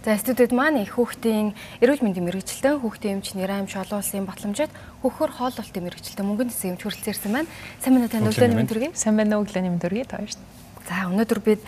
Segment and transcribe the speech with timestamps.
[0.00, 1.52] За студид маань их хүүхдийн
[1.84, 4.72] эрүүл мэндийн мэрэгчлэн хүүхдийн эмч нэрэмч олон улсын батламжид
[5.04, 7.48] хөхөр хооллолтын мэрэгчлэн мөнгөнд хэсэг эмч хүрэлцээрсэн байна.
[7.84, 8.90] Сайн байна танд өглөөний мэнд төргий?
[8.96, 10.40] Сайн байна уу өглөөний мэнд төргий тааш.
[10.88, 11.60] За өнөөдөр бид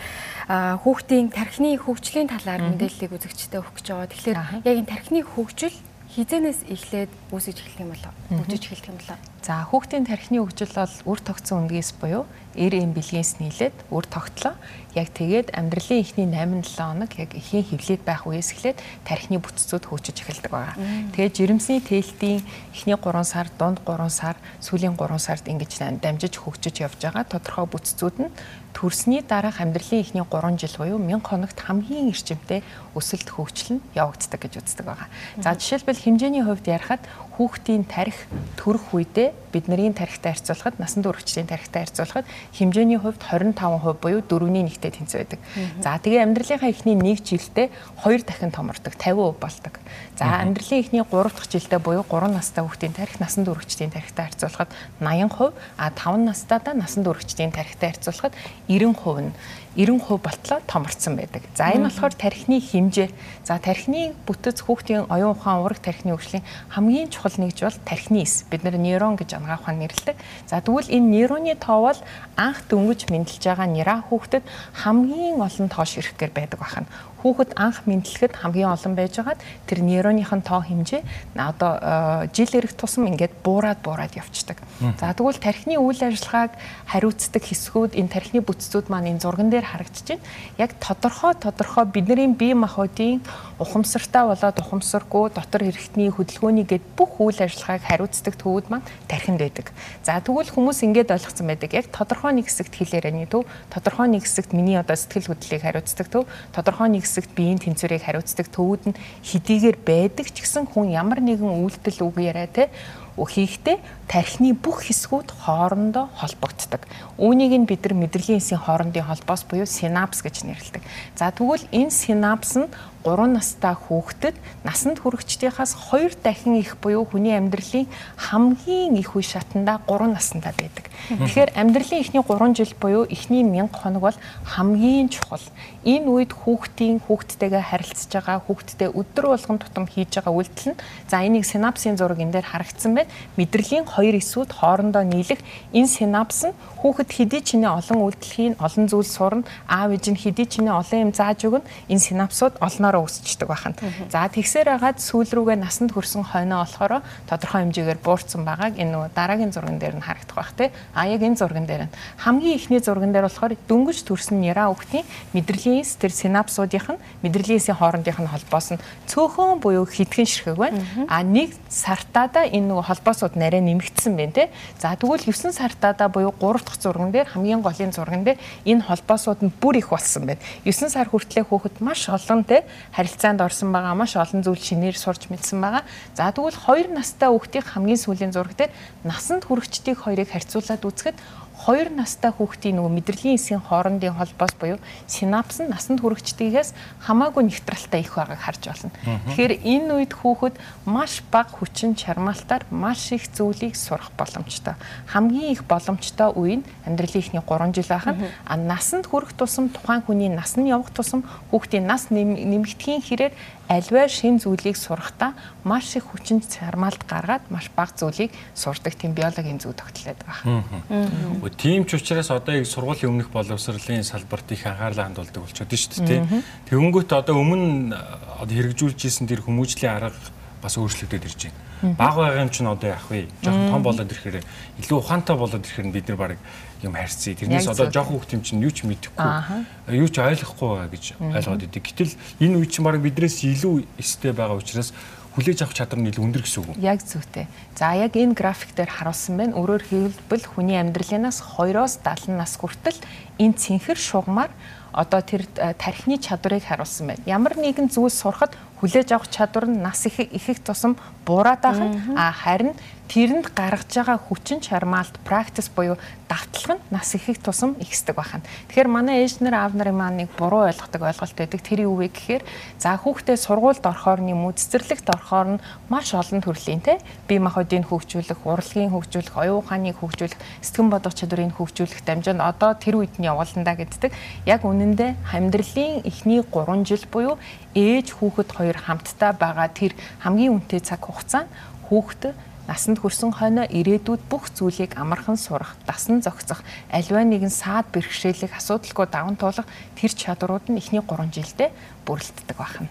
[0.49, 4.09] хүүхдийн тархины хөгжлийн талаар мэдээллийг үзэгчтэй өгөх гэж байгаа.
[4.09, 5.77] Тэгэхээр яг энэ тархины хөгжил
[6.17, 8.13] хизэнээс эхлээд үүсэж эхэлэх юм болоо.
[8.33, 9.32] Хөгжиж эхэлэх юм болоо.
[9.43, 12.23] За хүүхдийн тархины хөгжил бол үр тогтсон үндгээс буюу
[12.55, 14.55] ЭРМ бэлгээс нийлээд үр тогтлоо.
[14.95, 20.21] Яг тэгээд амьдралын эхний 8-7 хоног яг эхийн хөвлөд байх үеэс эхлээд тархины бүтцүүд хөгжиж
[20.21, 20.77] эхэлдэг байгаа.
[21.17, 26.85] Тэгээд жирэмсний тээлтийн эхний 3 сар, дунд 3 сар, сүүлийн 3 сард ингэж дамжиж хөгжиж
[26.85, 28.31] явж байгаа тодорхой бүтцүүд нь
[28.77, 32.61] төрсний дараах амьдралын эхний 3 жил буюу 1000 хоногт хамгийн эрчимтэй
[32.93, 35.09] өсөлт хөгжил нь явагддаг гэж үздэг байгаа.
[35.41, 37.01] За жишээлбэл хэмжээний хувьд ярихад
[37.37, 38.17] хүүхдийн тарих
[38.57, 42.25] төрөх үедээ it бидний тарихтай харьцуулахад насанд хүрэгчдийн тарихтай харьцуулахад
[42.57, 45.39] хэмжээний хувьд 25% буюу 4-ний 1-тэй тэнцвэ байдаг.
[45.85, 47.69] За тэгээ амьдралынхаа эхний 1 жилдээ
[48.01, 49.73] 2 дахин томордог 50% болдог.
[50.17, 54.73] За амьдралын эхний 3 дахь жилдээ буюу 3 настай хүүхдийн тарих насанд хүрэгчдийн тарихтай харьцуулахад
[54.97, 58.33] 80%, а 5 настайдаа насанд хүрэгчдийн тарихтай харьцуулахад
[58.67, 59.31] 90% нь
[59.75, 61.41] 90% болтлоо томорцсон байдаг.
[61.55, 63.09] За энэ болохоор тархины хэмжээ.
[63.43, 68.45] За тархины бүтэц хүүхдийн оюун ухаан ураг тархины хөгжлийн хамгийн чухал нэгж бол тархины эс.
[68.49, 70.15] Бид нэр нейрон гэж анагаах ухаан нэрлэдэг.
[70.47, 71.99] За тэгвэл энэ нейроны тоо бол
[72.39, 74.43] анх дөнгөж мэдлж байгаа нейра хүүхдэд
[74.81, 76.87] хамгийн олон тоош ирэхээр байдаг бахна
[77.23, 81.01] хүүхэд анх мэдлэхэд хамгийн олон байжгаад тэр нейроныхын тоо хэмжээ
[81.39, 84.59] одоо жил ирэх тусам ингээд буураад буураад явцдаг.
[84.99, 86.51] За тэгвэл тархины үйл ажиллагааг
[86.91, 90.25] хариуцдаг хэсгүүд энэ тархины бүтцүүд маань энэ зурган дээр харагдаж байна.
[90.59, 93.23] Яг тодорхой тодорхой бидний бие махбодын
[93.63, 99.71] ухамсартай болоод ухамсаргүй дотор хэрэгтний хөдөлгөөний гэд бүх үйл ажиллагааг хариуцдаг төвүүд маань тархинд байдаг.
[100.03, 101.71] За тэгвэл хүмүүс ингээд ойлгоцсон байдаг.
[101.71, 106.27] Яг тодорхой нэг хэсэгт хэлээрэй төв, тодорхой нэг хэсэгт миний одоо сэтгэл хөдлөлийг хариуцдаг төв,
[106.51, 111.61] тодорхой нэг хэсэгт биеийн тэнцвэрийг хариуцдаг төвүүд нь хэдийгээр байдаг ч гэсэн хүн ямар нэгэн
[111.61, 112.73] үйлдэл үг яриа те
[113.17, 113.77] хийхдээ
[114.09, 116.81] тархины бүх хэсгүүд хоорондоо холбогддог.
[117.21, 120.81] Үүнийг нь бид нар мэдрэлийн эсийн хоорондын холбоос буюу синапс гэж нэрлэдэг.
[121.13, 122.67] За тэгвэл энэ синапс нь
[123.03, 129.83] 3 настай хүүхдэд насанд хүрэгчдийнхаас 2 дахин их буюу хүний амьдралын хамгийн их үе шатандаа
[129.87, 130.87] 3 наснда байдаг.
[131.11, 135.43] Тэгэхээр амьдралын эхний 3 жил буюу эхний 1000 хоног бол хамгийн чухал.
[135.83, 140.79] Энэ үед хүүхдийн хүүхдтэйгээ харилцаж байгаа, хүүхдтэй өдөр болгон тутам хийж байгаа үйлдэл нь
[141.11, 143.02] за энийг синапсын зураг энэ дээр харагдсан байна.
[143.35, 145.43] Мэдрэлийн хоёр эсүүд хоорондоо нийлэх
[145.75, 150.05] энэ синапс нь хүүхэд хэдий ч нэ олон үйлдэл хийн, олон зүйл сурна, аав ээж
[150.07, 151.67] нь хэдий ч нэ олон юм зааж өгнө.
[151.91, 153.77] Энэ синапсууд олноор давхараараа өсчдөг байханд.
[154.09, 159.09] За тэгсээр хагаад сүүл рүүгээ насанд хүрсэн хойноо болохоор тодорхой хэмжээгээр буурсан байгааг энэ нөгөө
[159.17, 160.69] дараагийн зурган дээр нь харагдах байх тий.
[160.93, 165.05] А яг энэ зурган дээр нь хамгийн ихний зурган дээр болохоор дөнгөж төрсэн яра өгтийн
[165.33, 170.77] мэдрэлийн тэр синапсуудынх нь мэдрэлийн хоорондынх нь холбоос нь цөөхөн буюу хитгэн ширхэг байна.
[171.09, 174.47] А нэг сартаада энэ нөгөө холбоосууд нарай нэмэгдсэн байна тий.
[174.77, 178.37] За тэгвэл 9 сартаада буюу 3 дахь зурган дээр хамгийн голын зурган дээр
[178.69, 180.41] энэ холбоосууд нь бүр их болсон байна.
[180.63, 182.61] 9 сар хүртлээр хүүхэд маш олон тий
[182.93, 185.83] харилцаанд орсон байгаа маш олон зүйл шинээр сурч мэдсэн байгаа.
[186.13, 188.71] За тэгвэл хоёр настай хүүхдийн хамгийн сүүлийн зураг дээр
[189.03, 191.17] насанд хүрэгчдийг хоёрыг харьцуулаад үзэхэд
[191.63, 196.75] 2 настай хүүхдийн нөгөө мэдрэлийн эсийн хоорондын холбоос буюу синапс нь насанд хүрэгчдгийгээс
[197.07, 198.91] хамаагүй нейтралтай их байгааг харж байна.
[199.31, 204.75] Тэгэхээр энэ үед хүүхэд маш бага хүчин чармаалтаар маш их зүйлийг сурах боломжтой.
[205.07, 210.03] Хамгийн их боломжтой үе нь амьдралын ихний 3 жил нь а насанд хүрэх тусам тухайн
[210.03, 213.33] хүний нас нь явах тусам хүүхдийн нас нэмэгдэхийн хэрээр
[213.69, 219.59] альваа шин зүйлийг сурахдаа маш их хүчин чармаалт гаргаад маш бага зүйлийг сурдаг тийм биологийн
[219.59, 221.49] зүй тогтлоод байгаа.
[221.57, 226.21] Тийм ч учраас одоо яг сургуулийн өмнөх боловсролын салбарт их анхаарлаа хандуулдаг болчиход шүү дээ.
[226.67, 227.95] Тэгэнгүүт одоо өмнө
[228.43, 230.19] одоо хэрэгжүүлж исэн тэр хүмүүжлийн арга
[230.63, 231.95] бас өөрчлөгдөд ирж байна.
[231.99, 233.27] Баг байгаа юм чинь одоо яах вэ?
[233.43, 234.39] Жохон том болоод ирэхээр
[234.79, 236.39] илүү ухаантай болоод ирэхээр бид нар баг
[236.83, 237.35] юм харьцъя.
[237.35, 241.65] Тэрнээс одоо жоохон хүүхд юм чинь юу ч мэдэхгүй, юу ч ойлгохгүй байгаа гэж ойлгоод
[241.67, 241.83] идэв.
[241.83, 242.13] Гэтэл
[242.43, 244.91] энэ үе чинь баг биднээс илүү эстэй байгаа учраас
[245.33, 246.85] хүлээж авах чадвар нь илүү өндөр гэсэн үг үү?
[246.85, 247.49] Яг зөвтэй.
[247.73, 249.57] За яг энэ график дээр харуулсан байна.
[249.57, 253.01] Өөрөөр хэлбэл хүний амьдралынаас 2-оос 70 нас хүртэл
[253.41, 254.53] энэ цэнхэр шугамар
[254.93, 257.25] одоо тэр тархины чадварыг харуулсан байна.
[257.25, 260.93] Ямар нэгэн зүйл сурахад хүлээж авах чадвар нь нас их их тусам
[261.25, 261.89] буураад байгаа.
[262.13, 262.77] А харин
[263.13, 268.41] тэрэнд гаргаж байгаа хүчин чармаалт практис буюу давтлах нь нас ихийг тусам ихсдэг байна.
[268.73, 271.61] Тэгэхээр манай ээж нар аав нарын маань нэг буруу ойлгодог ойлголт байдаг.
[271.61, 272.41] Тэр юу вэ гэхээр
[272.81, 275.63] за хүүхдээ сургуульд орохоор нэм үцэрлэгт орохоор нь
[275.93, 276.97] маш олон төрлийн те
[277.29, 282.97] бие махбодыг хөгжүүлэх, урлагийн хөгжүүлэх, оюун ухааныг хөгжүүлэх, сэтгэн бодох чадварыг хөгжүүлэх дамжаанд одоо тэр
[282.97, 284.09] үед нь явууландаа гэддэг.
[284.49, 287.37] Яг үнэндээ амьдралын эхний 3 жил буюу
[287.77, 289.93] ээж хүүхэд хоёр хамтдаа байгаа тэр
[290.25, 291.45] хамгийн үнэтэй цаг хугацаа
[291.85, 292.33] хүүхэд
[292.67, 299.07] насанд хүрсэн хойно ирээдүйд бүх зүйлийг амархан сурах, дасан зохицох, альва нэгэн саад бэрхшээлийг асуудалгүй
[299.11, 299.67] даван туулах
[299.99, 301.69] тэр чадрууд нь эхний 3 жилдээ
[302.07, 302.87] бүрэлддэг байна.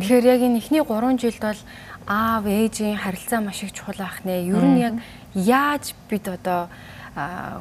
[0.00, 1.60] Тэгэхээр яг энэ эхний 3 жилд бол
[2.08, 4.48] аав ээжийн харилцаа маш их чухал байх нэ.
[4.48, 4.94] Ер нь яг
[5.34, 6.72] яаж бид одоо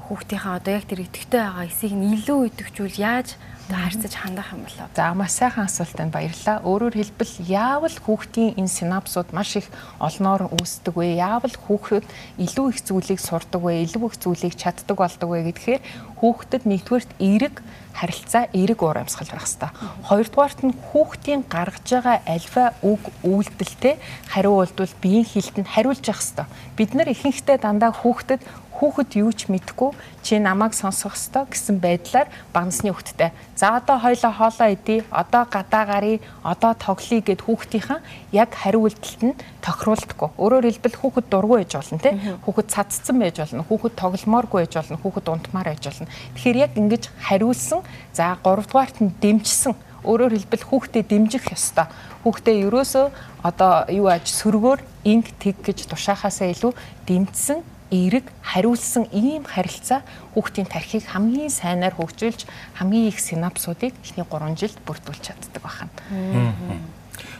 [0.07, 3.37] хүүхдийнхаа одоо яг тэр идэвхтэй байгаа эсийг нь илүү идэвхжүүл яаж
[3.69, 4.87] харьцаж хандах юм болоо.
[4.95, 6.65] За маш сайхан асуултанд баярлалаа.
[6.65, 9.69] Өөрөөр хэлбэл яавал хүүхдийн энэ синапсууд маш их
[10.01, 11.21] олноор үүсдэг вэ?
[11.21, 12.05] Яавал хүүхэд
[12.41, 13.85] илүү их зүйлийг сурдаг вэ?
[13.85, 15.81] Илүү их зүйлийг чаддаг болдог вэ гэдгээр
[16.17, 17.55] хүүхдэд нэгдүгээрт эерэг
[17.93, 19.75] харилцаа эерэг уур амьсгал байх хэвээр.
[20.07, 23.95] Хоёрдугаарт нь хүүхдийн гаргаж байгаа альва үг үйлдэлтэй
[24.33, 26.49] хариу болдвол биеийн хилтэнд хариулж явах хэвээр.
[26.79, 28.41] Бид нар ихэнхдээ дандаа хүүхдэд
[28.79, 29.91] хүүхэд юу ч мэдгүй
[30.23, 33.35] чи намайг сонсох ёстой гэсэн байдлаар багнасны хүүхэдтэй.
[33.59, 37.99] За одоо хоёлоо хоолоо идий, одоо гадаа гарыг, одоо тоглоё гэд хүүхдийнхаа
[38.31, 40.29] яг хариу үйлдэлт нь тохируулдаггүй.
[40.39, 42.15] Өөрөөр хэлбэл хүүхэд дургүй байж болно те.
[42.47, 46.07] Хүүхэд цадцсан байж болно, хүүхэд тогломооргүй байж болно, хүүхэд унтмаар байж болно.
[46.39, 47.83] Тэгэхээр яг ингэж хариулсан,
[48.15, 49.75] за 3 дугаарт нь дэмжсэн
[50.07, 51.91] өөрөөр хэлбэл хүүхдээ дэмжих ёстой.
[52.23, 53.05] Хүүхдээ ерөөсөө
[53.43, 56.71] одоо юу аж сөргөөр инг тэг гэж тушаахаасаа илүү
[57.03, 57.59] дэмжсэн
[57.91, 62.45] эерэг хариулсан ийм харилцаа хүүхдийн тархийг хамгийн сайнаар хөгжүүлж
[62.77, 65.89] хамгийн их синапсуудыг эхний 3 жилд бүрдүүлж чаддаг байна.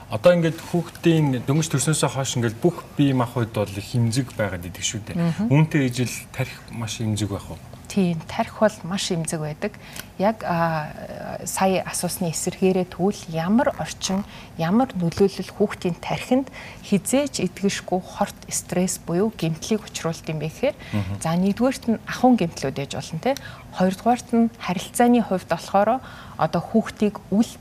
[0.10, 5.02] Одоо ингээд хүүхдийн дөнгөж төрснөөсөө хойш ингээд бүх бие махбод бол хэмзэг байгаад идэг шүү
[5.06, 5.54] дээ.
[5.54, 7.62] Үүнтэй ижил тарих маш хэмзэг байх уу?
[7.90, 9.74] Тийм, тарих бол маш эмзэг байдаг.
[10.22, 14.22] Яг сая асуусны эсэргээрээ тэгвэл ямар орчин,
[14.62, 16.54] ямар нөлөөлөл хүүхдийн тархинд
[16.86, 20.76] хизээч идгэшгүй хорт стресс буюу гэмтлийг учруулд юм бэ гэхээр
[21.18, 23.34] за нэгдүгээрт нь ахуйн гэмтлүүд ээж болно те.
[23.74, 25.98] Хоёрдугаарт нь харилцааны хувьд болохоор
[26.40, 27.52] одоо хүүхдийг үл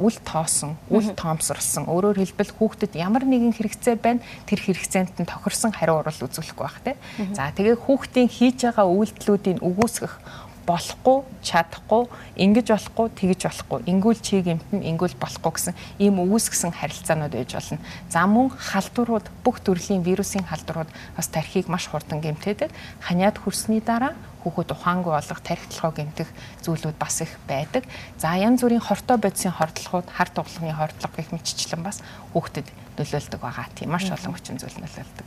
[0.00, 1.86] үл тоосон, үл тоомсорлсон.
[1.86, 6.80] Өөрөөр хэлбэл хүүхдэд ямар нэгэн хэрэгцээ байна, тэр хэрэгцээнд нь тохирсон хариу урал үзүүлэхгүй байх
[6.82, 6.96] те.
[7.32, 10.20] За тэгээ хүүхдийн хийж байгаа үйлдэлүүдийг үгүйсгэх
[10.66, 12.06] болохгүй, чадахгүй,
[12.38, 13.80] ингэж болохгүй, тэгж болохгүй.
[13.90, 17.82] Ингүүл чи гэмтэн, ингүүл болохгүй гэсэн ийм үүсгэсэн харилцаанууд байж болно.
[18.06, 22.70] За мөн халдварууд, бүх төрлийн вирусын халдварууд бас тархийг маш хурдан гэмтээдэг.
[23.02, 24.14] Ханиад хүрсний дараа
[24.46, 26.30] хүүхэд ухаангүй болох тархитлогоо гэмтэх
[26.62, 27.82] зүйлүүд бас их байдаг.
[28.18, 32.02] За янз бүрийн хортой бодисын хордлогууд, хар туглагын хордлого гэх мэтчлэн бас
[32.34, 33.66] хүүхдэд нөлөөлдөг байгаа.
[33.74, 35.26] Тийм маш олон хүчин зүйл нөлөөлдөг.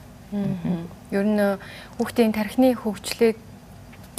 [1.15, 1.39] Ер нь
[1.95, 3.39] хүүхдийн тархины хөгжлийг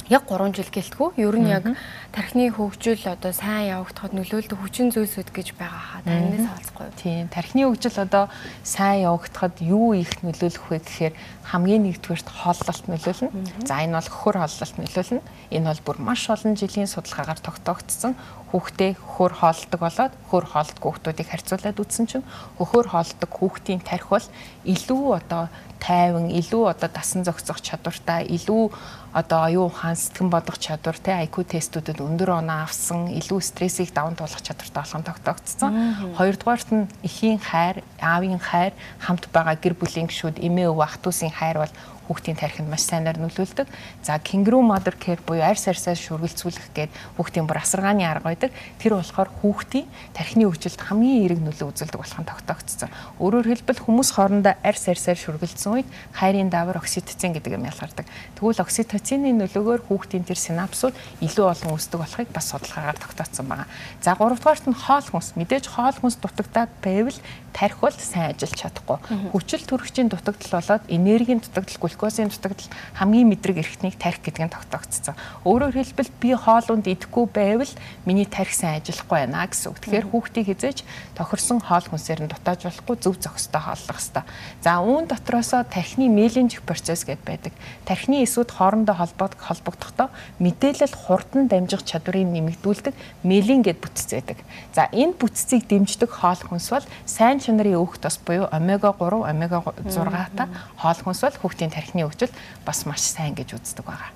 [0.09, 1.19] яг 3 жил гэлтгүү.
[1.19, 1.65] Ер нь яг
[2.11, 6.01] тархины хөгжил одоо сайн явагдахад нөлөөлдөг хүчин зүйлсүүд гэж байгаа хаа.
[6.07, 6.87] Танаас хаалцахгүй.
[6.95, 7.27] Тийм.
[7.27, 8.25] Тархины хөгжил одоо
[8.63, 11.13] сайн явагдахад юу их нөлөөлөх вэ гэхээр
[11.47, 13.67] хамгийн нэгдүгээрт хооллолт нөлөөлнө.
[13.67, 15.21] За энэ бол хөр хооллолт нөлөөлнө.
[15.51, 18.15] Энэ бол бүр маш олон жилийн судалгаагаар тогтоогдсон
[18.51, 24.27] хүүхдээ хөр хоолдог болоод хөр хоолдог хүүхдүүдийг харьцуулаад үзсэн чинь хөр хоолдог хүүхдийн тархи бол
[24.63, 25.43] илүү одоо
[25.79, 28.71] тайван, илүү одоо дасан зохицох чадвартай, илүү
[29.13, 34.17] одоо оюун ухаан сэтгэн бодох чадвар те IQ тестүүдэд өндөр оноо авсан, илүү стрессийг даван
[34.17, 35.71] туулах чадвартай болох нь тогтоогдсон.
[36.17, 41.13] Хоёрдугаарт нь эхийн хайр, аавын хайр, хамт байгаа гэр бүлийн гишүүд, эмээ өвөө ах トゥ
[41.13, 41.73] усын хайр бол
[42.07, 43.67] хүүхдийн тархинд маш сайнаар нөлөөлдөг.
[44.01, 48.51] За Kangaroo Mother Care буюу арьс арьсаас шүргэлцүүлэх гээд хүүхдийн бүр асаргааны арга байдаг.
[48.79, 52.89] Тэр болохоор хүүхдийн тархины хөгжилд хамгийн эерэг нөлөө үзүүлдэг болох нь тогтоогдсон.
[53.19, 58.07] Өөрөөр хэлбэл хүмүүс хоорондоо арьс арьсаар шүргэлцсэн үед хайрын даавар окситоцин гэдэг юм ялгардаг.
[58.39, 63.67] Тэгвэл окситоцины нөлөөгөөр хүүхдийн тэр синапсууд илүү олон үүсдэг болохыг бас судалгаагаар тогтооцсон байна.
[63.99, 65.35] За гуравдугаарт нь хоол хүнс.
[65.35, 67.19] Мэдээж хоол хүнс дутагдаад байвал
[67.57, 68.97] тархи бол сайн ажиллаж чадахгүй.
[69.33, 75.17] Хүчил төрөгчийн дутагдал болоод энергийн дутагдал, глюкозын дутагдал хамгийн мэдрэг эрхтнийг тархи гэдэг нь тогтоогдсон.
[75.41, 77.73] Өөрөөр хэлбэл би хоолунд идэхгүй байвал
[78.05, 79.81] миний тархи сайн ажиллахгүй байна гэсэн үг.
[79.81, 80.85] Тэгэхээр хүүхдийг хизээж
[81.17, 84.23] тохирсон хоол хүнсээр нь дутааж болохгүй зөв зохистой хооллох хэрэгтэй.
[84.61, 87.53] За үүн дотроосоо тархины меленжих процесс гэдээ байдаг.
[87.89, 92.93] Тархины эсүүд хоорондоо холбогдох холбогдохдоо мэдээлэл хурдан дамжих чадварыг нэмэгдүүлдэг
[93.25, 94.37] мелин гэд бүтц байдаг.
[94.77, 99.63] За энэ бүтцийг дэмждэг хоол хүнс бол сайн чанарын өөх тос буюу омега 3, омега
[99.65, 102.31] 6 та хоол хүнс бол хүүхдийн тархины хөгжил
[102.65, 104.11] бас маш сайн гэж үздэг байгаа.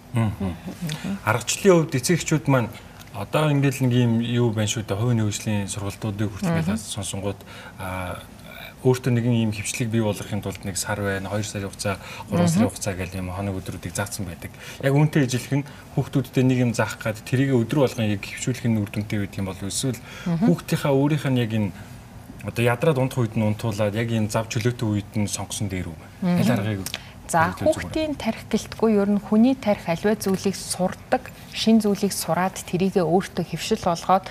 [1.24, 2.70] Аргачлалын хувьд эцэгчүүд маань
[3.16, 7.40] одоо ингээл нэг юм юу байна шүү дээ хувийн хөгжлийн сургалтуудыг хүртэл сонсонгууд
[8.82, 12.02] өөртөө нэгэн ийм хөвчлийг бий болгохын тулд нэг сар байна, 2 сарын хугацаа,
[12.34, 14.50] 3 сарын хугацаа гэл ийм хоног өдрүүдийг заасан байдаг.
[14.82, 15.62] Яг үүнтэй ижилхэн
[15.94, 19.50] хүүхдүүдтэй нэг юм заах гад тэрийг өдөр болгон яг хөвшүүлэх нь үр дүнтэй байдаг юм
[19.54, 21.70] бол эсвэл хүүхдийнхаа өөрийнх нь яг энэ
[22.42, 25.98] одоо ядраад унтах үед нь унтуулаад яг энэ зав чөлөөтэй үед нь сонгосон дээр үү?
[26.26, 26.82] Аль аргыг
[27.32, 33.08] За хүүхдийн тарих гэлтгүй ер нь хүний тарих аливаа зүйлийг сурдаг, шин зүйлийг сураад тэрийгэ
[33.08, 34.28] өөртөө хөвшил болгоод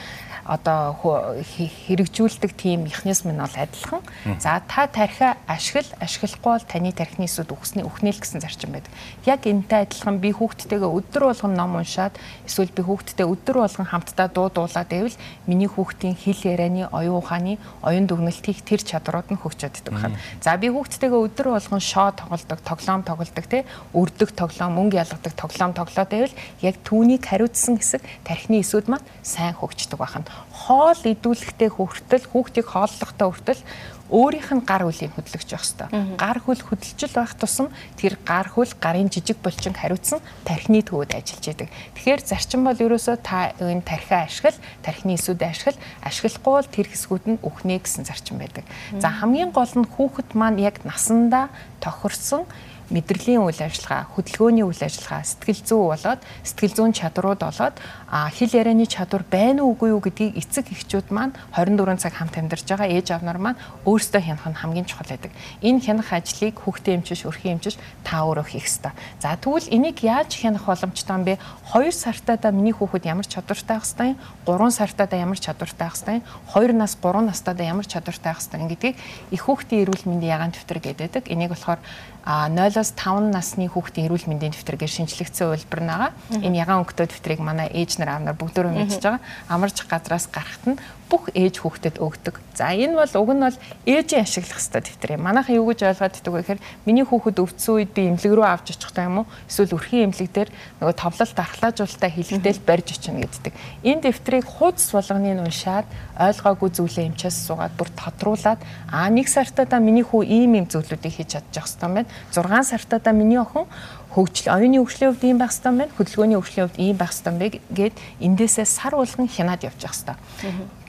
[0.50, 4.02] одоо хэрэгжүүлдэг тийм механизм нь бол адилхан.
[4.42, 8.90] За та тархиа ашигла ашиглахгүй бол таны тархины эсүүд үхсний үхнэл гэсэн зарчим байдаг.
[9.22, 12.18] Яг энэтэй адилхан би хүүхдтэйгээ өдөр болгон ном уншаад
[12.50, 15.16] эсвэл би хүүхдтэй өдөр болгон хамтдаа дуу дуулаад байвал
[15.46, 17.54] миний хүүхдийн хэл ярианы оюун ухааны
[17.86, 20.18] оюун дүгнэлтийг тэр чадрууд нь хөгжөөд идэх байна.
[20.42, 23.62] За би хүүхдтэйгээ өдөр болгон шоо тоглодог, тоглоом тоглодог те
[23.94, 29.54] өрдөг тоглоом, мөнгө ялгадаг тоглоом тоглоод байвал яг түүнийг хариуцсан хэсэг тархины эсүүд маань сайн
[29.54, 33.62] хөгждөг байна хоол идүүлэхтэй хүртэл хүүхдийг хооллохтой хүртэл
[34.10, 36.18] өөрийнх нь гар хүлийг хөдлөгч байх хэвээр.
[36.18, 41.46] Гар хүл хөдөлжил байх тусам тэр гар хүл гарын жижиг булчин хариуцсан тархины төвөд ажиллаж
[41.46, 41.70] идэг.
[41.94, 47.24] Тэгэхээр зарчим бол ерөөсөө та энэ тархиа ашигла, тархины эсүүд ашигла, ашиглахгүй бол тэр хэсгүүд
[47.30, 48.66] нь үхнэ гэсэн зарчим байдаг.
[48.98, 52.50] За хамгийн гол нь хүүхэд маань яг насандаа тохирсон
[52.90, 57.76] мэдрэлийн үйл ажиллагаа, хөдөлгөөний үйл ажиллагаа, сэтгэл зүй болоод сэтгэл зүйн чадрууд болоод
[58.10, 62.66] хэл ярианы чадвар байна уу үгүй юу гэдгийг эцэг эхчүүд маань 24 цаг хамт амьдарч
[62.66, 65.30] байгаа ээж аав нар маань өөрсдөө хянах нь хамгийн чухал байдаг.
[65.62, 68.92] Энэ хянах ажлыг хүүхдээ эмчиш, өрхийн эмчиш та өөрөө хийх ёстой.
[69.22, 71.38] За тэгвэл энийг яаж хянах боломжтой юм бэ?
[71.70, 75.94] 2 сартаа да миний хүүхэд ямар чадвартай байх хэвээр, 3 сартаа да ямар чадвартай байх
[75.94, 78.96] хэвээр, 2 нас 3 настаа да ямар чадвартай байх хэвээр гэдгийг
[79.30, 81.30] их хүүхдийн эрүүл мэндийн ягаан дэвтэр гэдэг.
[81.30, 81.78] Энийг болохоор
[82.26, 86.12] 0 3-5 насны хүүхдийн эрүүл мэндийн дэвтэргээр шинжлэгдсэн үйлбэр нэг.
[86.40, 89.22] Энэ ягаан өнгөтэй дэвтрийг манай ээж нар аав нар бүгдөө мэдчихэж байгаа.
[89.52, 90.80] Амарч газраас гарахт нь
[91.10, 92.38] бүх ээж хүүхдэд өгдөг.
[92.54, 95.26] За энэ бол уг нь бол ээжийн ашиглах хэвээр дэвтэр юм.
[95.26, 98.78] Манайхан юу гэж ойлгоод ддэг вэ гэхээр миний хүүхэд өвдсөн үед би эмнэлэг рүү авч
[98.78, 99.30] очихтай юм уу?
[99.50, 103.54] Эсвэл өрхийн эмнэлэг дээр нөгөө товлол дархлаажуулалтаа хилэгдэл барьж очино гэддэг.
[103.82, 108.60] Энэ дэвтрийг хуудас болгоныг уншаад ойлгоогүй зүйлээ эмчээс суугаад бүр тодруулаад
[108.94, 112.10] аа нэг сартаа миний хүү ийм ийм зүйлүүдийг хийж чадчих хэвээр байна.
[112.30, 113.66] 6 сартаа миний охин
[114.14, 115.94] хөгжил оюуны хөгжлийн хувьд ийм байх хэрэгтэй байна.
[115.96, 120.79] Хөдөлгөөний хөгжлийн хувьд ийм байх хэрэгтэй байна гэд эндээсээ сар болгон хянаад явчих хэрэгтэй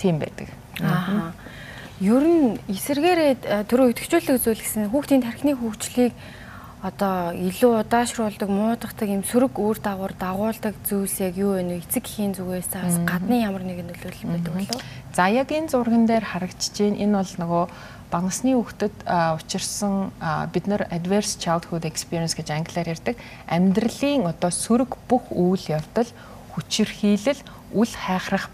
[0.00, 0.48] тийм байдаг.
[0.80, 1.36] Аа.
[2.00, 6.16] Ер нь эсэргээрээ түрүү идэвхжүүлэх зүйл гэсэн хүүхдийн тархины хөгжлийг
[6.80, 11.84] одоо илүү удаашруулдаг, муудахдаг юм сөрөг үр дагавар дагуулдаг зүйлс яг юу вэ нэ?
[11.84, 14.80] Эцэг эхийн зүгээс бас гадны ямар нэгэн нөлөөлөл байдаг болов?
[15.12, 16.96] За яг энэ зурган дээр харагдаж байна.
[17.04, 17.64] Энэ бол нөгөө
[18.08, 20.08] багасны хүүхдэд учирсан
[20.56, 26.08] бид нар adverse childhood experience гэж англиар ярьдаг амьдралын одоо сөрөг бүх үйл явдал
[26.56, 27.44] хүчирхийлэл
[27.76, 28.50] үл хайхрах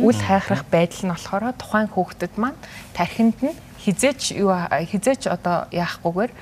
[0.00, 2.58] үл хайхрах байдал нь болохоор тухайн хүүхдэд маань
[2.96, 6.32] тархинд нь хизээч юу хизээч одоо яахгүйгээр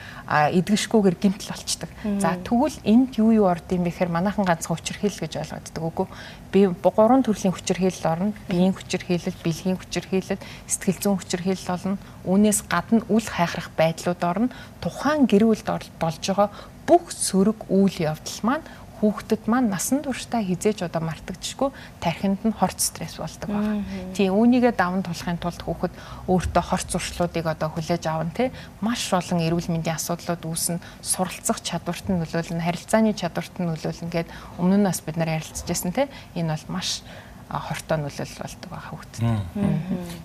[0.63, 1.91] эдгэшгүйгээр гимтэл болчдөг.
[2.23, 6.07] За тэгвэл энд юу юу орд юм бэ гэхээр манайхан ганцхан хүчирхийлэл гэж ойлгоддог үгүй.
[6.55, 8.33] Би гурван төрлийн хүчирхийлэл орно.
[8.47, 10.39] Биеийн хүчирхийлэл, бэлгийн хүчирхийлэл,
[10.71, 11.99] сэтгэл зүйн хүчирхийлэл болно.
[12.31, 14.55] Үүнээс гадна үл хайхрах байдлууд орно.
[14.79, 15.67] Тухайн гэр бүлд
[15.99, 16.49] болж байгаа
[16.87, 18.67] бүх сөрөг үйл явдал маань
[19.03, 23.83] хүүхдэд маань насан туршдаа хизээж одоо мартагдчихгүй тархинд нь хорц стресс болдог байна.
[24.15, 25.95] Тийм үүнийгээ даван тулахын тулд хүүхэд
[26.31, 28.55] өөртөө хорц зуршлуудыг одоо хүлээж аван тий.
[28.79, 34.31] Маш олон эрүүл мэндийн асуудлууд үүснэ, суралцах чадварт нь нөлөөлнө, харилцааны чадварт нь нөлөөлнө гэд
[34.63, 36.07] өмнө нь бас бид нар ярилцажсэн тий.
[36.39, 37.03] Энэ бол маш
[37.51, 39.21] хортой нөлөөлөл болдог байгаа хүүхдэд.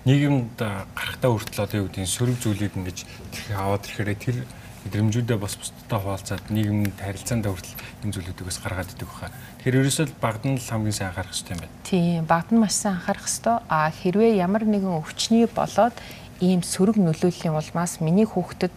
[0.05, 0.57] Нийгэмд
[0.93, 2.97] гарахтаа хүртэл одоо юу гэдэг нь сөрөг зүйлийг ингэж
[3.57, 4.37] аваад ирэхээр тэр
[4.85, 9.33] мэдрэмжүүдээ бас бусдтай хуваалцаад нийгэмд харилцаанд хүртэл энэ зүйлүүдээс гаргаад идэг баха.
[9.63, 11.75] Тэгэхээр ерөөсөө багд нь л хамгийн сайн анхаарах хэрэгтэй юм байна.
[11.87, 13.57] Тийм, багд нь маш сайн анхаарах хэрэгтэй.
[13.71, 15.95] А хэрвээ ямар нэгэн өвчний болоод
[16.39, 18.73] ийм сөрөг нөлөөллийн улмаас миний хүүхдэд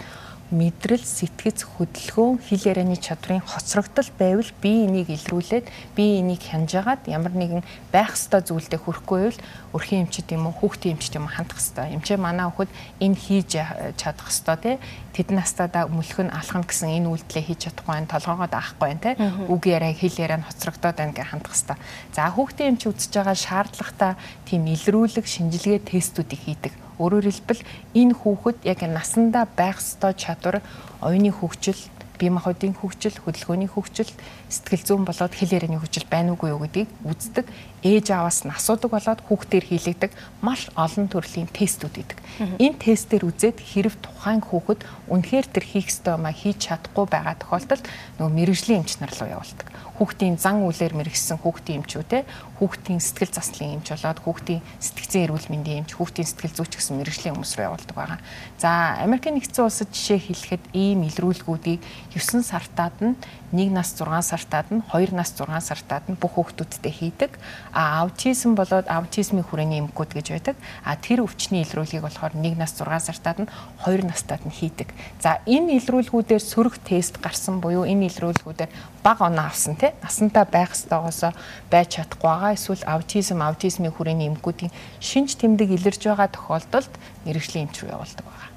[0.51, 7.31] мэдрэл, сэтгэц, хөдөлгөөн, хэл ярианы чадрын хоцрогдол байвал би энийг илрүүлээд би энийг хянжгаад ямар
[7.31, 7.63] нэгэн
[7.95, 9.41] байх ёстой зүйлдээ хүрэхгүй байвал
[9.73, 11.95] өрхийн эмчит юм уу, хүүхдийн эмчит юм хандах ёстой.
[11.95, 13.51] Эмчээ манай хүүхэд энэ хийж
[13.95, 14.77] чадах ёстой тий.
[15.15, 19.15] Тэд настадаа мөлхөн алхна гэсэн энэ үйлдэлээ хийж чадахгүй байх, толгоогоо даахгүй байх тий.
[19.47, 21.79] Үг яриа, хэл яриа нь хоцрогдоод байна гэж хандах ёстой.
[22.11, 24.13] За хүүхдийн эмч үзэж байгаа шаардлагатай
[24.51, 27.65] тийм илрүүлэг, шинжилгээ тестүүдийг хийдэг Өөрөөр хэлбэл
[27.97, 30.61] энэ хүүхэд яг насандаа байх ёстой чадвар
[31.01, 31.81] оюуны хөгжил,
[32.21, 34.13] бие махбодын хөгжил, хөдөлгөөний хөгжил,
[34.53, 37.49] сэтгэл зүйн болоод хэл ярианы хөгжил байна уугүй юу гэдгийг үздэг
[37.83, 40.13] ээж ааваас нь асуудаг болоод хүүхдээр хийлэгдэг
[40.45, 42.19] маш олон төрлийн тестүүд идэг.
[42.61, 47.85] Энэ тестээр үзээд хэрв тухайн хүүхэд үнэхээр тэр хийх ёстой юмаа хийж чадахгүй байгаа тохиолдолд
[48.21, 49.69] нөгөө мэрэгжлийн эмч нар руу явуулдаг
[50.01, 52.25] хүүхдийн зан үйлээр мэрэгсэн хүүхдийн эмчүүдээ
[52.57, 57.37] хүүхдийн сэтгэл заслын эмч болоод хүүхдийн сэтгцэн эрүүл мэндийн эмч, хүүхдийн сэтгэл зүйч гэсэн мэрэгжлийн
[57.37, 58.21] хүмүүс рүү явуулдаг байгаа.
[58.57, 61.85] За Америкийн нэгдсэн улсад жишээ хэлэхэд ийм илрүүлгүүдийг
[62.17, 63.13] 9 сартаад нь
[63.53, 67.37] 1 нас 6 сартаад нь 2 нас 6 сартаад нь бүх хүүхдүүдтэй хийдэг.
[67.73, 70.57] А аутизм болоод аутизмын хүрээний эмгүүд гэж байдаг.
[70.83, 73.51] А тэр өвчний илрүүлгийг болохоор 1 нас 6 сартаад нь
[73.87, 74.91] 2 настад нь хийдэг.
[75.23, 78.71] За энэ илрүүлгүүдээр сөрөг тест гарсан буюу энэ илрүүлгүүдээр
[79.07, 81.31] бага оноо авсан тий насантай байх ёстойгоос
[81.71, 86.93] байж чадахгүй байгаа эсвэл аутизм аутизмын хүрээний эмгүүдийн шинж тэмдэг илэрж байгаа тохиолдолд
[87.25, 88.49] мэрэгжлийн эмч рүү явуулдаг байгаа.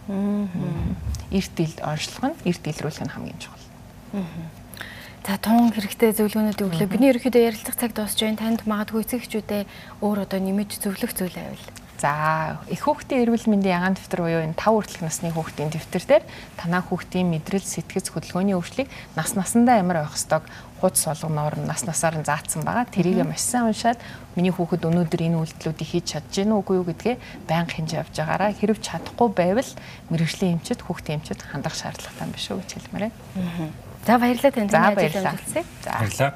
[1.32, 3.64] Эрт ил онцлог нь эрт илрүүлэх нь хамгийн чухал.
[5.24, 6.84] За тун хэрэгтэй зөвлөгөөнүүд өглөө.
[6.92, 8.44] Бидний ерөөхдөө ярилцах цаг дуусч байна.
[8.44, 9.64] Танд магадгүй эцэгчүүдээ
[10.04, 11.64] өөр одоо нэмэж зөвлөх зүйл байвал.
[11.96, 16.24] За их хүүхдийн эрүүл мэндийн ягаан дэвтэр буюу энэ 5 хүртэлх насны хүүхдийн дэвтэр дээр
[16.60, 20.44] танаа хүүхдийн мэдрэл сэтгэц хөдөлгөөний өвчлийг нас насандаа ямар байх ёстойг
[20.84, 22.92] хуудас солгоноор нь нас насаар нь заасан байгаа.
[22.92, 24.04] Тэрийг маш сайн уншаад
[24.36, 28.52] миний хүүхэд өнөөдөр энэ үйлдэлүүдийг хийж чадж гэнэ үгүй юу гэдгээ байнга хинж явж байгаараа
[28.52, 29.72] хэрв чадахгүй байвал
[30.12, 33.12] мэрэгжлийн эмчит хүүхдийн эмчит хандах шаардлагатай юм биш үү гэж хэлмээрээ.
[34.06, 34.70] За баярлалаа тань.
[34.70, 35.36] За баярлалаа.
[35.86, 36.34] Баярлалаа.